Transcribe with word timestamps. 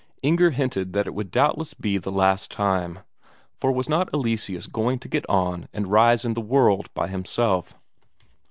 Inger 0.23 0.49
hinted 0.49 0.93
that 0.93 1.05
it 1.05 1.13
would 1.13 1.29
doubtless 1.29 1.75
be 1.75 1.99
the 1.99 2.11
last 2.11 2.49
time; 2.49 3.01
for 3.55 3.71
was 3.71 3.87
not 3.87 4.11
Eleseus 4.11 4.65
going 4.65 4.97
to 4.97 5.07
get 5.07 5.29
on 5.29 5.69
and 5.73 5.91
rise 5.91 6.25
in 6.25 6.33
the 6.33 6.41
world 6.41 6.91
by 6.95 7.07
himself? 7.07 7.75